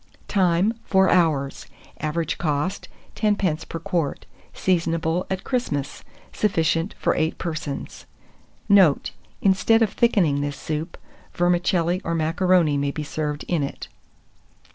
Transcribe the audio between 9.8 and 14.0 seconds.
of thickening this soup, vermicelli or macaroni may be served in it.